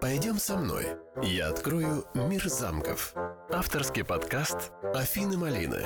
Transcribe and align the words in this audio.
Пойдем 0.00 0.38
со 0.38 0.56
мной. 0.56 0.84
Я 1.22 1.48
открою 1.48 2.04
мир 2.14 2.48
замков. 2.48 3.14
Авторский 3.50 4.04
подкаст 4.04 4.70
Афины 4.94 5.36
Малины. 5.36 5.82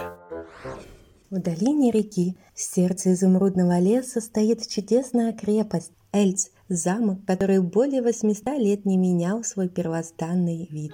В 1.30 1.40
долине 1.40 1.90
реки, 1.90 2.36
в 2.54 2.60
сердце 2.60 3.14
изумрудного 3.14 3.78
леса, 3.78 4.20
стоит 4.20 4.68
чудесная 4.68 5.32
крепость 5.32 5.92
Эльц, 6.12 6.50
замок, 6.68 7.24
который 7.26 7.60
более 7.60 8.02
800 8.02 8.58
лет 8.58 8.84
не 8.84 8.98
менял 8.98 9.42
свой 9.44 9.68
первозданный 9.70 10.68
вид. 10.70 10.92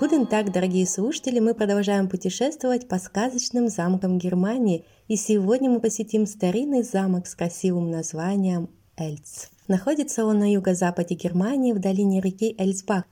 Будем 0.00 0.26
так, 0.26 0.52
дорогие 0.52 0.88
слушатели, 0.88 1.38
мы 1.38 1.54
продолжаем 1.54 2.08
путешествовать 2.08 2.88
по 2.88 2.98
сказочным 2.98 3.68
замкам 3.68 4.18
Германии, 4.18 4.86
и 5.06 5.16
сегодня 5.16 5.70
мы 5.70 5.80
посетим 5.80 6.26
старинный 6.26 6.82
замок 6.82 7.28
с 7.28 7.34
красивым 7.36 7.90
названием 7.90 8.70
Эльц. 8.96 9.50
Находится 9.70 10.24
он 10.24 10.40
на 10.40 10.52
юго-западе 10.52 11.14
Германии 11.14 11.72
в 11.72 11.78
долине 11.78 12.20
реки 12.20 12.56
Эльсбах. 12.58 13.04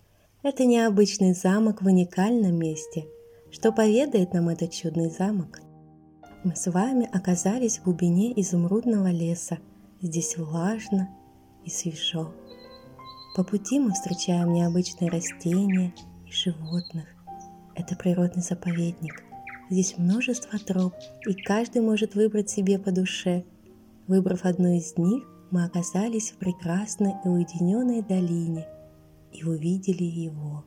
Это 0.42 0.64
необычный 0.64 1.32
замок 1.32 1.82
в 1.82 1.86
уникальном 1.86 2.58
месте. 2.58 3.06
Что 3.52 3.70
поведает 3.70 4.34
нам 4.34 4.48
этот 4.48 4.72
чудный 4.72 5.08
замок? 5.08 5.60
Мы 6.42 6.56
с 6.56 6.68
вами 6.68 7.08
оказались 7.12 7.78
в 7.78 7.84
глубине 7.84 8.32
изумрудного 8.40 9.12
леса. 9.12 9.58
Здесь 10.02 10.36
влажно 10.36 11.08
и 11.64 11.70
свежо. 11.70 12.34
По 13.36 13.44
пути 13.44 13.78
мы 13.78 13.92
встречаем 13.92 14.52
необычные 14.52 15.12
растения 15.12 15.94
и 16.26 16.32
животных. 16.32 17.06
Это 17.76 17.94
природный 17.94 18.42
заповедник. 18.42 19.22
Здесь 19.70 19.96
множество 19.96 20.58
троп, 20.58 20.94
и 21.24 21.34
каждый 21.34 21.82
может 21.82 22.16
выбрать 22.16 22.50
себе 22.50 22.80
по 22.80 22.90
душе. 22.90 23.44
Выбрав 24.08 24.44
одну 24.44 24.76
из 24.76 24.96
них, 24.96 25.22
мы 25.50 25.64
оказались 25.64 26.30
в 26.30 26.36
прекрасной 26.36 27.14
и 27.24 27.28
уединенной 27.28 28.02
долине 28.02 28.66
и 29.32 29.44
увидели 29.44 30.04
его. 30.04 30.64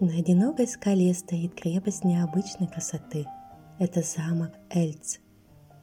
На 0.00 0.14
одинокой 0.18 0.66
скале 0.66 1.12
стоит 1.14 1.54
крепость 1.54 2.04
необычной 2.04 2.66
красоты. 2.66 3.26
Это 3.78 4.02
замок 4.02 4.52
Эльц. 4.70 5.18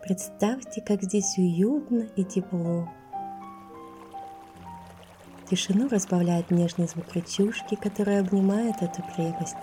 Представьте, 0.01 0.81
как 0.81 1.03
здесь 1.03 1.37
уютно 1.37 2.07
и 2.15 2.23
тепло. 2.23 2.89
Тишину 5.49 5.87
разбавляет 5.89 6.51
нежный 6.51 6.87
звук 6.87 7.15
речушки, 7.15 7.75
которая 7.75 8.21
обнимает 8.21 8.81
эту 8.81 9.03
крепость. 9.15 9.55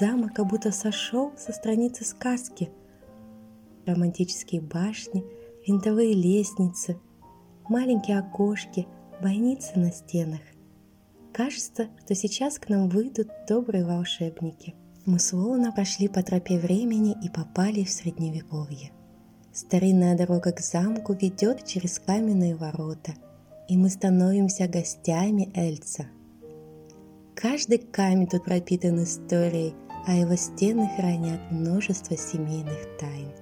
Замок 0.00 0.34
как 0.34 0.46
будто 0.46 0.72
сошел 0.72 1.32
со 1.36 1.52
страницы 1.52 2.04
сказки. 2.04 2.70
Романтические 3.86 4.62
башни, 4.62 5.24
винтовые 5.66 6.14
лестницы– 6.14 6.98
маленькие 7.68 8.18
окошки, 8.18 8.86
бойницы 9.22 9.78
на 9.78 9.90
стенах. 9.92 10.40
Кажется, 11.32 11.88
что 12.04 12.14
сейчас 12.14 12.58
к 12.58 12.68
нам 12.68 12.88
выйдут 12.88 13.28
добрые 13.48 13.84
волшебники. 13.84 14.74
Мы 15.04 15.18
словно 15.18 15.72
прошли 15.72 16.08
по 16.08 16.22
тропе 16.22 16.58
времени 16.58 17.16
и 17.22 17.28
попали 17.28 17.84
в 17.84 17.90
Средневековье. 17.90 18.92
Старинная 19.52 20.16
дорога 20.16 20.52
к 20.52 20.60
замку 20.60 21.12
ведет 21.12 21.64
через 21.64 21.98
каменные 21.98 22.56
ворота, 22.56 23.14
и 23.68 23.76
мы 23.76 23.88
становимся 23.88 24.66
гостями 24.68 25.50
Эльца. 25.54 26.06
Каждый 27.34 27.78
камень 27.78 28.26
тут 28.26 28.44
пропитан 28.44 29.02
историей, 29.02 29.74
а 30.06 30.14
его 30.14 30.36
стены 30.36 30.88
хранят 30.96 31.40
множество 31.50 32.16
семейных 32.16 32.96
тайн. 32.98 33.32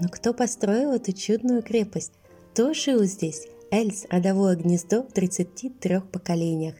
Но 0.00 0.08
кто 0.08 0.34
построил 0.34 0.92
эту 0.92 1.12
чудную 1.12 1.62
крепость? 1.62 2.12
Кто 2.56 2.72
жил 2.72 3.04
здесь? 3.04 3.48
Эльс– 3.70 4.06
родовое 4.10 4.56
гнездо 4.56 5.02
в 5.02 5.12
33 5.12 6.00
поколениях. 6.10 6.76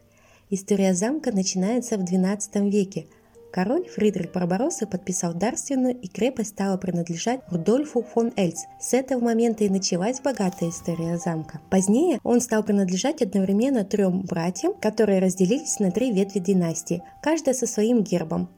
История 0.49 0.95
замка 0.95 1.33
начинается 1.33 1.99
в 1.99 2.01
XII 2.01 2.71
веке. 2.71 3.09
Король 3.53 3.87
Фридрих 3.87 4.33
Барбаросса 4.33 4.87
подписал 4.87 5.35
дарственную, 5.35 5.95
и 5.95 6.09
крепость 6.09 6.55
стала 6.55 6.79
принадлежать 6.79 7.43
Рудольфу 7.51 8.01
фон 8.01 8.33
Эльс. 8.39 8.65
С 8.81 8.95
этого 8.95 9.23
момента 9.23 9.65
и 9.65 9.69
началась 9.69 10.23
богатая 10.23 10.71
история 10.71 11.19
замка. 11.19 11.61
Позднее 11.69 12.21
он 12.23 12.41
стал 12.41 12.63
принадлежать 12.63 13.21
одновременно 13.21 13.85
трем 13.85 14.23
братьям, 14.23 14.73
которые 14.73 15.19
разделились 15.19 15.79
на 15.79 15.91
три 15.91 16.11
ветви 16.11 16.39
династии, 16.39 17.03
каждая 17.23 17.55
со 17.55 17.67
своим 17.67 18.03
гербом 18.03 18.49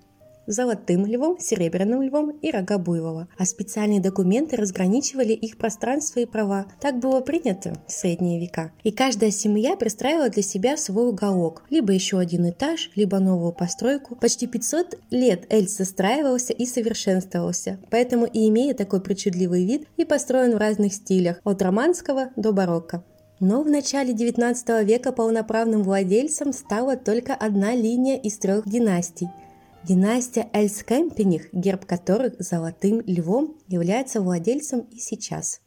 золотым 0.48 1.06
львом, 1.06 1.38
серебряным 1.38 2.03
львом 2.03 2.31
и 2.31 2.50
рога 2.50 2.78
буйвола, 2.78 3.28
а 3.36 3.44
специальные 3.44 4.00
документы 4.00 4.56
разграничивали 4.56 5.32
их 5.32 5.59
пространство 5.59 6.20
и 6.20 6.26
права. 6.26 6.66
Так 6.81 6.98
было 6.98 7.20
принято 7.20 7.75
в 7.86 7.92
средние 7.92 8.41
века. 8.41 8.72
И 8.82 8.91
каждая 8.91 9.31
семья 9.31 9.76
пристраивала 9.76 10.31
для 10.31 10.42
себя 10.42 10.76
свой 10.76 11.10
уголок, 11.10 11.62
либо 11.70 11.92
еще 11.92 12.19
один 12.19 12.48
этаж, 12.50 12.91
либо 12.97 13.19
новую 13.19 13.53
постройку. 13.53 14.16
Почти 14.16 14.47
500 14.47 14.98
лет 15.10 15.47
Эльс 15.50 15.76
застраивался 15.76 16.53
и 16.53 16.64
совершенствовался, 16.64 17.78
поэтому 17.91 18.25
и 18.25 18.48
имея 18.48 18.75
такой 18.75 19.00
причудливый 19.00 19.64
вид 19.66 19.87
и 19.97 20.04
построен 20.04 20.54
в 20.54 20.58
разных 20.58 20.94
стилях, 20.94 21.41
от 21.44 21.60
романского 21.60 22.31
до 22.37 22.53
барокко. 22.53 23.04
Но 23.41 23.62
в 23.62 23.69
начале 23.69 24.14
XIX 24.14 24.84
века 24.84 25.12
полноправным 25.12 25.84
владельцем 25.84 26.53
стала 26.53 26.97
только 26.97 27.34
одна 27.34 27.75
линия 27.75 28.16
из 28.16 28.38
трех 28.38 28.69
династий– 28.69 29.28
Династия 29.84 30.48
Эльскемпених, 30.52 31.52
герб 31.52 31.86
которых 31.86 32.34
золотым 32.40 33.00
львом 33.06 33.56
является 33.68 34.20
владельцем 34.20 34.80
и 34.90 34.98
сейчас. 34.98 35.60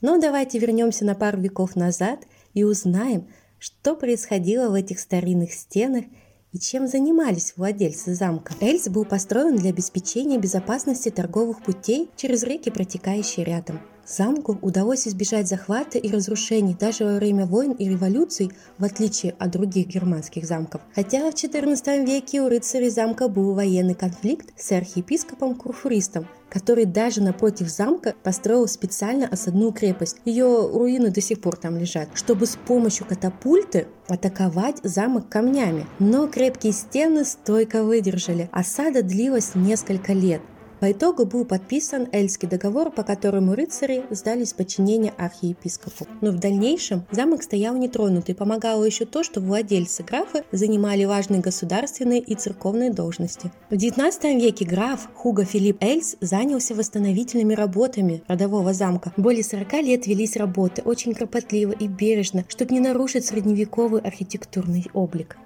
Но 0.00 0.18
давайте 0.18 0.58
вернемся 0.58 1.04
на 1.04 1.14
пару 1.14 1.40
веков 1.40 1.76
назад 1.76 2.26
и 2.54 2.64
узнаем, 2.64 3.28
что 3.58 3.94
происходило 3.94 4.70
в 4.70 4.74
этих 4.74 4.98
старинных 4.98 5.52
стенах 5.52 6.04
и 6.52 6.58
чем 6.58 6.86
занимались 6.86 7.54
владельцы 7.56 8.14
замка. 8.14 8.54
Эльс 8.60 8.88
был 8.88 9.04
построен 9.04 9.56
для 9.56 9.70
обеспечения 9.70 10.38
безопасности 10.38 11.10
торговых 11.10 11.62
путей 11.62 12.08
через 12.16 12.42
реки, 12.42 12.70
протекающие 12.70 13.44
рядом. 13.44 13.80
Замку 14.10 14.58
удалось 14.60 15.06
избежать 15.06 15.46
захвата 15.46 15.96
и 15.96 16.10
разрушений 16.10 16.76
даже 16.78 17.04
во 17.04 17.14
время 17.14 17.46
войн 17.46 17.72
и 17.72 17.88
революций, 17.88 18.50
в 18.76 18.84
отличие 18.84 19.36
от 19.38 19.52
других 19.52 19.86
германских 19.86 20.46
замков. 20.46 20.80
Хотя 20.96 21.30
в 21.30 21.34
XIV 21.34 22.04
веке 22.04 22.42
у 22.42 22.48
рыцарей 22.48 22.90
замка 22.90 23.28
был 23.28 23.54
военный 23.54 23.94
конфликт 23.94 24.52
с 24.56 24.72
архиепископом 24.72 25.54
Курфуристом, 25.54 26.26
который 26.48 26.86
даже 26.86 27.22
напротив 27.22 27.68
замка 27.68 28.14
построил 28.24 28.66
специально 28.66 29.28
осадную 29.28 29.70
крепость. 29.70 30.16
Ее 30.24 30.68
руины 30.72 31.10
до 31.10 31.20
сих 31.20 31.40
пор 31.40 31.56
там 31.56 31.78
лежат, 31.78 32.08
чтобы 32.14 32.46
с 32.46 32.56
помощью 32.56 33.06
катапульты 33.06 33.86
атаковать 34.08 34.78
замок 34.82 35.28
камнями. 35.28 35.86
Но 36.00 36.26
крепкие 36.26 36.72
стены 36.72 37.24
стойко 37.24 37.84
выдержали. 37.84 38.48
Осада 38.50 39.04
длилась 39.04 39.54
несколько 39.54 40.12
лет. 40.12 40.42
По 40.80 40.90
итогу 40.92 41.26
был 41.26 41.44
подписан 41.44 42.08
Эльский 42.10 42.48
договор, 42.48 42.90
по 42.90 43.02
которому 43.02 43.54
рыцари 43.54 44.02
сдались 44.08 44.54
подчинение 44.54 45.12
архиепископу. 45.18 46.06
Но 46.22 46.30
в 46.30 46.38
дальнейшем 46.38 47.04
замок 47.10 47.42
стоял 47.42 47.76
нетронутый. 47.76 48.34
Помогало 48.34 48.84
еще 48.84 49.04
то, 49.04 49.22
что 49.22 49.42
владельцы 49.42 50.02
графы 50.02 50.42
занимали 50.52 51.04
важные 51.04 51.42
государственные 51.42 52.20
и 52.20 52.34
церковные 52.34 52.90
должности. 52.90 53.52
В 53.68 53.74
XIX 53.74 54.40
веке 54.40 54.64
граф 54.64 55.10
Хуго 55.14 55.44
Филипп 55.44 55.82
Эльс 55.82 56.16
занялся 56.22 56.74
восстановительными 56.74 57.52
работами 57.52 58.22
родового 58.26 58.72
замка. 58.72 59.12
Более 59.18 59.44
40 59.44 59.72
лет 59.82 60.06
велись 60.06 60.38
работы, 60.38 60.80
очень 60.82 61.12
кропотливо 61.12 61.72
и 61.72 61.88
бережно, 61.88 62.46
чтобы 62.48 62.72
не 62.72 62.80
нарушить 62.80 63.26
средневековый 63.26 64.00
архитектурный 64.00 64.86
облик 64.94 65.36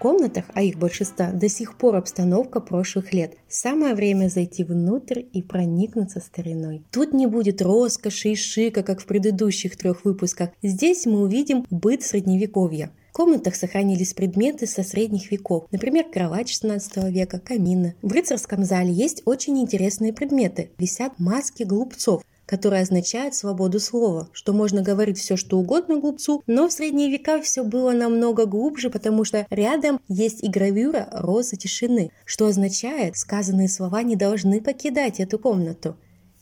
комнатах, 0.00 0.46
а 0.54 0.62
их 0.62 0.76
большинство, 0.78 1.26
до 1.32 1.48
сих 1.48 1.76
пор 1.76 1.96
обстановка 1.96 2.60
прошлых 2.60 3.12
лет. 3.12 3.34
Самое 3.48 3.94
время 3.94 4.28
зайти 4.28 4.64
внутрь 4.64 5.22
и 5.32 5.42
проникнуться 5.42 6.20
стариной. 6.20 6.82
Тут 6.90 7.12
не 7.12 7.26
будет 7.26 7.62
роскоши 7.62 8.30
и 8.30 8.34
шика, 8.34 8.82
как 8.82 9.00
в 9.00 9.06
предыдущих 9.06 9.76
трех 9.76 10.04
выпусках. 10.04 10.50
Здесь 10.62 11.06
мы 11.06 11.20
увидим 11.20 11.66
быт 11.70 12.02
средневековья. 12.02 12.90
В 13.10 13.12
комнатах 13.12 13.56
сохранились 13.56 14.14
предметы 14.14 14.66
со 14.66 14.82
средних 14.82 15.32
веков, 15.32 15.66
например, 15.72 16.04
кровать 16.10 16.48
16 16.48 17.10
века, 17.10 17.40
камина. 17.40 17.94
В 18.02 18.12
рыцарском 18.12 18.64
зале 18.64 18.92
есть 18.92 19.22
очень 19.24 19.58
интересные 19.58 20.12
предметы. 20.12 20.70
Висят 20.78 21.18
маски 21.18 21.64
глупцов, 21.64 22.22
которое 22.50 22.82
означает 22.82 23.36
свободу 23.36 23.78
слова, 23.78 24.28
что 24.32 24.52
можно 24.52 24.82
говорить 24.82 25.18
все, 25.18 25.36
что 25.36 25.56
угодно 25.56 26.00
глупцу, 26.00 26.42
но 26.48 26.68
в 26.68 26.72
средние 26.72 27.08
века 27.08 27.40
все 27.40 27.62
было 27.62 27.92
намного 27.92 28.44
глубже, 28.44 28.90
потому 28.90 29.24
что 29.24 29.46
рядом 29.50 30.00
есть 30.08 30.42
и 30.42 30.48
гравюра 30.48 31.08
розы 31.12 31.56
тишины, 31.56 32.10
что 32.24 32.46
означает, 32.46 33.16
сказанные 33.16 33.68
слова 33.68 34.02
не 34.02 34.16
должны 34.16 34.60
покидать 34.60 35.20
эту 35.20 35.38
комнату. 35.38 35.96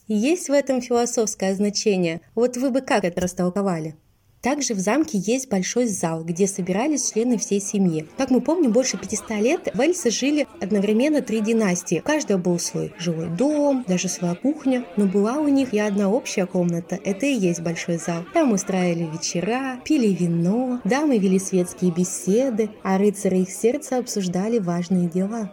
есть 0.06 0.48
в 0.48 0.52
этом 0.52 0.80
философское 0.80 1.54
значение. 1.54 2.22
Вот 2.34 2.56
вы 2.56 2.70
бы 2.70 2.80
как 2.80 3.04
это 3.04 3.20
растолковали? 3.20 3.94
Также 4.42 4.74
в 4.74 4.78
замке 4.78 5.18
есть 5.18 5.48
большой 5.48 5.86
зал, 5.86 6.22
где 6.24 6.46
собирались 6.46 7.10
члены 7.12 7.38
всей 7.38 7.60
семьи. 7.60 8.06
Как 8.16 8.30
мы 8.30 8.40
помним, 8.40 8.72
больше 8.72 8.96
500 8.96 9.30
лет 9.40 9.68
в 9.74 9.80
Эльсе 9.80 10.10
жили 10.10 10.46
одновременно 10.60 11.22
три 11.22 11.40
династии. 11.40 12.00
У 12.00 12.02
каждого 12.02 12.38
был 12.38 12.58
свой 12.58 12.92
жилой 12.98 13.28
дом, 13.28 13.84
даже 13.88 14.08
своя 14.08 14.34
кухня, 14.34 14.84
но 14.96 15.06
была 15.06 15.38
у 15.38 15.48
них 15.48 15.74
и 15.74 15.78
одна 15.78 16.08
общая 16.08 16.46
комната. 16.46 16.98
Это 17.04 17.26
и 17.26 17.34
есть 17.34 17.60
большой 17.60 17.98
зал. 17.98 18.24
Там 18.32 18.52
устраивали 18.52 19.08
вечера, 19.10 19.80
пили 19.84 20.08
вино, 20.08 20.80
дамы 20.84 21.18
вели 21.18 21.38
светские 21.38 21.92
беседы, 21.92 22.70
а 22.82 22.98
рыцари 22.98 23.40
их 23.40 23.50
сердца 23.50 23.98
обсуждали 23.98 24.58
важные 24.58 25.08
дела. 25.08 25.52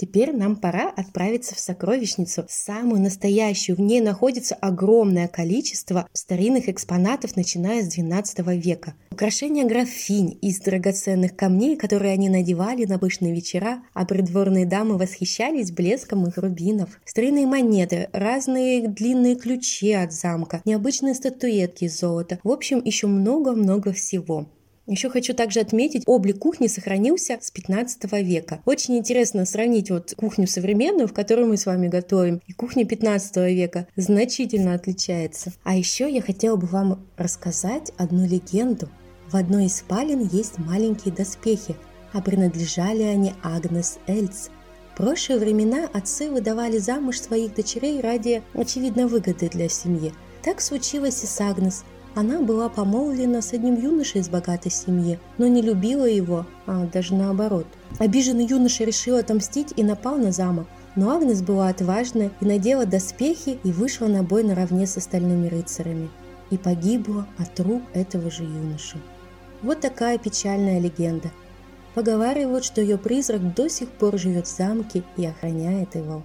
Теперь 0.00 0.34
нам 0.34 0.56
пора 0.56 0.88
отправиться 0.88 1.54
в 1.54 1.60
сокровищницу, 1.60 2.46
самую 2.48 3.02
настоящую. 3.02 3.76
В 3.76 3.80
ней 3.80 4.00
находится 4.00 4.54
огромное 4.54 5.28
количество 5.28 6.08
старинных 6.14 6.70
экспонатов, 6.70 7.36
начиная 7.36 7.82
с 7.82 7.88
12 7.88 8.38
века. 8.64 8.94
Украшения 9.10 9.66
графинь 9.66 10.38
из 10.40 10.58
драгоценных 10.60 11.36
камней, 11.36 11.76
которые 11.76 12.14
они 12.14 12.30
надевали 12.30 12.86
на 12.86 12.98
пышные 12.98 13.34
вечера, 13.34 13.82
а 13.92 14.06
придворные 14.06 14.64
дамы 14.64 14.96
восхищались 14.96 15.70
блеском 15.70 16.26
их 16.26 16.38
рубинов. 16.38 16.98
Старинные 17.04 17.46
монеты, 17.46 18.08
разные 18.14 18.88
длинные 18.88 19.36
ключи 19.36 19.92
от 19.92 20.14
замка, 20.14 20.62
необычные 20.64 21.12
статуэтки 21.12 21.84
из 21.84 22.00
золота. 22.00 22.38
В 22.42 22.50
общем, 22.50 22.80
еще 22.82 23.06
много-много 23.06 23.92
всего. 23.92 24.48
Еще 24.86 25.10
хочу 25.10 25.34
также 25.34 25.60
отметить, 25.60 26.02
облик 26.06 26.38
кухни 26.38 26.66
сохранился 26.66 27.38
с 27.40 27.50
15 27.50 28.12
века. 28.22 28.60
Очень 28.64 28.98
интересно 28.98 29.44
сравнить 29.44 29.90
вот 29.90 30.14
кухню 30.16 30.46
современную, 30.46 31.06
в 31.06 31.12
которой 31.12 31.44
мы 31.46 31.56
с 31.56 31.66
вами 31.66 31.88
готовим, 31.88 32.40
и 32.46 32.52
кухня 32.52 32.84
15 32.84 33.36
века. 33.54 33.86
Значительно 33.96 34.74
отличается. 34.74 35.52
А 35.64 35.76
еще 35.76 36.10
я 36.10 36.22
хотела 36.22 36.56
бы 36.56 36.66
вам 36.66 37.06
рассказать 37.16 37.92
одну 37.98 38.26
легенду. 38.26 38.88
В 39.30 39.36
одной 39.36 39.66
из 39.66 39.76
спален 39.76 40.28
есть 40.32 40.58
маленькие 40.58 41.14
доспехи, 41.14 41.76
а 42.12 42.20
принадлежали 42.20 43.02
они 43.02 43.34
Агнес 43.42 43.98
Эльц. 44.08 44.48
В 44.92 44.96
прошлые 44.96 45.38
времена 45.38 45.88
отцы 45.92 46.30
выдавали 46.30 46.78
замуж 46.78 47.20
своих 47.20 47.54
дочерей 47.54 48.00
ради, 48.00 48.42
очевидно, 48.54 49.06
выгоды 49.06 49.48
для 49.48 49.68
семьи. 49.68 50.12
Так 50.42 50.60
случилось 50.60 51.22
и 51.22 51.26
с 51.26 51.40
Агнес– 51.40 51.84
она 52.14 52.40
была 52.40 52.68
помолвлена 52.68 53.40
с 53.40 53.52
одним 53.52 53.80
юношей 53.80 54.20
из 54.20 54.28
богатой 54.28 54.72
семьи, 54.72 55.18
но 55.38 55.46
не 55.46 55.62
любила 55.62 56.06
его, 56.06 56.46
а 56.66 56.86
даже 56.86 57.14
наоборот. 57.14 57.66
Обиженный 57.98 58.46
юноша 58.46 58.84
решил 58.84 59.16
отомстить 59.16 59.72
и 59.76 59.84
напал 59.84 60.16
на 60.16 60.32
замок, 60.32 60.66
но 60.96 61.14
Агнес 61.14 61.40
была 61.40 61.68
отважна 61.68 62.30
и 62.40 62.44
надела 62.44 62.84
доспехи 62.84 63.58
и 63.62 63.72
вышла 63.72 64.06
на 64.06 64.22
бой 64.22 64.42
наравне 64.42 64.86
с 64.86 64.96
остальными 64.96 65.48
рыцарями. 65.48 66.10
И 66.50 66.58
погибла 66.58 67.26
от 67.38 67.60
рук 67.60 67.82
этого 67.94 68.28
же 68.28 68.42
юноши. 68.42 68.98
Вот 69.62 69.80
такая 69.80 70.18
печальная 70.18 70.80
легенда. 70.80 71.30
Поговаривают, 71.94 72.64
что 72.64 72.80
ее 72.80 72.98
призрак 72.98 73.54
до 73.54 73.68
сих 73.68 73.88
пор 73.88 74.18
живет 74.18 74.48
в 74.48 74.56
замке 74.56 75.04
и 75.16 75.26
охраняет 75.26 75.94
его. 75.94 76.24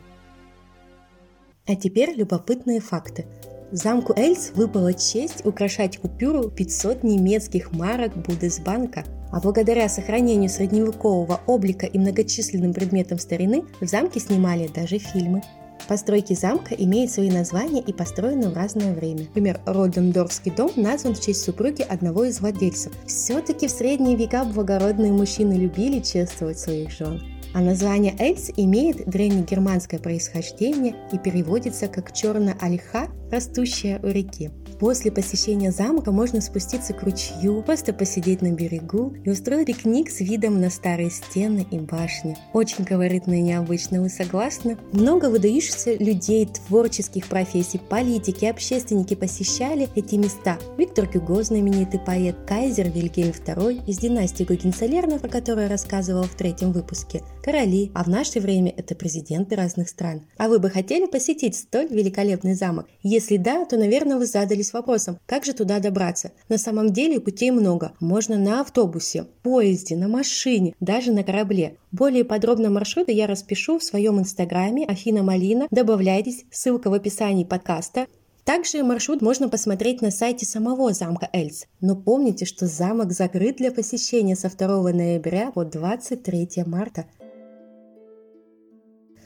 А 1.67 1.75
теперь 1.75 2.15
любопытные 2.15 2.79
факты. 2.79 3.27
Замку 3.75 4.13
Эльс 4.15 4.51
выпала 4.55 4.93
честь 4.93 5.45
украшать 5.45 5.97
купюру 5.97 6.49
500 6.49 7.03
немецких 7.03 7.73
марок 7.73 8.15
Будесбанка. 8.15 9.03
А 9.33 9.41
благодаря 9.41 9.89
сохранению 9.89 10.49
средневекового 10.49 11.41
облика 11.45 11.85
и 11.85 11.99
многочисленным 11.99 12.73
предметам 12.73 13.19
старины 13.19 13.65
в 13.81 13.85
замке 13.85 14.21
снимали 14.21 14.69
даже 14.73 14.97
фильмы. 14.97 15.41
Постройки 15.89 16.33
замка 16.33 16.73
имеют 16.73 17.11
свои 17.11 17.29
названия 17.29 17.81
и 17.81 17.91
построены 17.91 18.47
в 18.47 18.53
разное 18.53 18.93
время. 18.93 19.23
Например, 19.23 19.59
Родендорфский 19.65 20.53
дом 20.55 20.71
назван 20.77 21.13
в 21.13 21.19
честь 21.19 21.43
супруги 21.43 21.81
одного 21.81 22.23
из 22.23 22.39
владельцев. 22.39 22.93
Все-таки 23.05 23.67
в 23.67 23.71
средние 23.71 24.15
века 24.15 24.45
благородные 24.45 25.11
мужчины 25.11 25.51
любили 25.51 25.99
чествовать 25.99 26.59
своих 26.59 26.91
жен. 26.91 27.21
А 27.55 27.61
название 27.61 28.13
Эльс 28.19 28.51
имеет 28.57 29.09
древнегерманское 29.09 29.97
происхождение 29.97 30.93
и 31.13 31.17
переводится 31.17 31.87
как 31.87 32.11
«черная 32.11 32.57
ольха, 32.59 33.07
растущая 33.31 33.97
у 34.03 34.07
реки». 34.07 34.51
После 34.79 35.09
посещения 35.09 35.71
замка 35.71 36.11
можно 36.11 36.41
спуститься 36.41 36.93
к 36.93 37.03
ручью, 37.03 37.63
просто 37.63 37.93
посидеть 37.93 38.41
на 38.41 38.51
берегу 38.51 39.13
и 39.23 39.29
устроить 39.29 39.67
пикник 39.67 40.09
с 40.09 40.19
видом 40.19 40.59
на 40.59 40.69
старые 40.69 41.09
стены 41.09 41.65
и 41.71 41.79
башни. 41.79 42.35
Очень 42.51 42.83
колоритно 42.83 43.35
и 43.35 43.41
необычно, 43.41 44.01
вы 44.01 44.09
согласны? 44.09 44.77
Много 44.91 45.29
выдающихся 45.29 45.95
людей, 45.95 46.47
творческих 46.67 47.27
профессий, 47.27 47.79
политики, 47.79 48.45
общественники 48.45 49.13
посещали 49.15 49.87
эти 49.95 50.15
места. 50.15 50.59
Виктор 50.77 51.07
Гюго, 51.07 51.41
знаменитый 51.41 51.99
поэт, 51.99 52.35
кайзер 52.45 52.89
Вильгельм 52.89 53.31
II 53.31 53.85
из 53.87 53.97
династии 53.97 54.43
Гогенцоллернов, 54.43 55.23
о 55.23 55.29
которой 55.29 55.63
я 55.63 55.69
рассказывала 55.69 56.23
в 56.23 56.35
третьем 56.35 56.73
выпуске, 56.73 57.21
короли, 57.43 57.91
а 57.93 58.03
в 58.03 58.07
наше 58.07 58.41
время 58.41 58.73
это 58.75 58.93
президенты 58.93 59.55
разных 59.55 59.87
стран. 59.87 60.23
А 60.37 60.49
вы 60.49 60.59
бы 60.59 60.69
хотели 60.69 61.05
посетить 61.05 61.55
столь 61.55 61.87
великолепный 61.87 62.55
замок? 62.55 62.87
Если 63.03 63.37
да, 63.37 63.65
то, 63.65 63.77
наверное, 63.77 64.17
вы 64.17 64.25
задали 64.25 64.64
задались 64.65 64.73
вопросом, 64.73 65.19
как 65.25 65.45
же 65.45 65.53
туда 65.53 65.79
добраться. 65.79 66.31
На 66.49 66.57
самом 66.57 66.91
деле 66.91 67.19
путей 67.19 67.51
много. 67.51 67.93
Можно 67.99 68.37
на 68.37 68.61
автобусе, 68.61 69.25
поезде, 69.43 69.95
на 69.95 70.07
машине, 70.07 70.73
даже 70.79 71.11
на 71.11 71.23
корабле. 71.23 71.77
Более 71.91 72.23
подробно 72.23 72.69
маршруты 72.69 73.11
я 73.11 73.27
распишу 73.27 73.77
в 73.77 73.83
своем 73.83 74.19
инстаграме 74.19 74.85
Афина 74.85 75.23
Малина. 75.23 75.67
Добавляйтесь, 75.71 76.45
ссылка 76.51 76.89
в 76.89 76.93
описании 76.93 77.43
подкаста. 77.43 78.07
Также 78.43 78.83
маршрут 78.83 79.21
можно 79.21 79.49
посмотреть 79.49 80.01
на 80.01 80.11
сайте 80.11 80.45
самого 80.45 80.93
замка 80.93 81.29
Эльс. 81.33 81.65
Но 81.81 81.95
помните, 81.95 82.45
что 82.45 82.67
замок 82.67 83.11
закрыт 83.11 83.57
для 83.57 83.71
посещения 83.71 84.35
со 84.35 84.49
2 84.49 84.91
ноября 84.93 85.51
по 85.51 85.65
23 85.65 86.63
марта. 86.65 87.05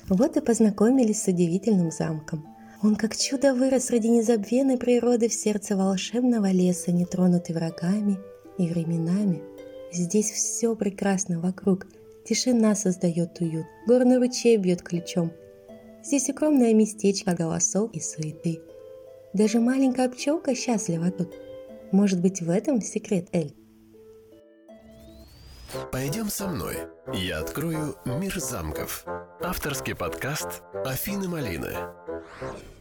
Вот 0.07 0.37
и 0.37 0.41
познакомились 0.41 1.21
с 1.21 1.27
удивительным 1.27 1.91
замком. 1.91 2.58
Он 2.81 2.95
как 2.95 3.17
чудо 3.17 3.53
вырос 3.53 3.85
среди 3.85 4.09
незабвенной 4.09 4.77
природы 4.77 5.27
в 5.27 5.33
сердце 5.33 5.75
волшебного 5.75 6.49
леса, 6.51 6.91
не 6.91 7.05
тронутый 7.05 7.53
врагами 7.53 8.17
и 8.57 8.67
временами. 8.67 9.43
Здесь 9.91 10.31
все 10.31 10.75
прекрасно 10.75 11.41
вокруг. 11.41 11.87
Тишина 12.25 12.75
создает 12.75 13.39
уют, 13.41 13.65
горный 13.85 14.17
ручей 14.17 14.55
бьет 14.55 14.81
ключом. 14.81 15.31
Здесь 16.03 16.29
укромное 16.29 16.73
местечко 16.73 17.33
голосов 17.33 17.91
и 17.91 17.99
суеты. 17.99 18.61
Даже 19.33 19.59
маленькая 19.59 20.07
пчелка 20.09 20.55
счастлива 20.55 21.11
тут. 21.11 21.35
Может 21.91 22.21
быть, 22.21 22.41
в 22.41 22.49
этом 22.49 22.81
секрет 22.81 23.27
Эль? 23.33 23.53
Пойдем 25.91 26.29
со 26.29 26.47
мной. 26.47 26.77
Я 27.13 27.39
открою 27.39 27.95
мир 28.05 28.39
замков. 28.39 29.05
Авторский 29.41 29.95
подкаст 29.95 30.63
Афины 30.85 31.27
Малины. 31.27 31.73
Thank. 32.39 32.78